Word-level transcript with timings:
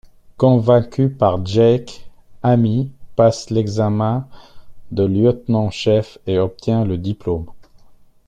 Convaincue 0.35 1.09
par 1.11 1.45
Jake, 1.45 2.09
Amy 2.41 2.89
passe 3.15 3.51
l'examen 3.51 4.27
de 4.89 5.03
lieutenant-chef 5.05 6.17
et 6.25 6.39
obtient 6.39 6.85
le 6.85 6.97
diplôme. 6.97 7.45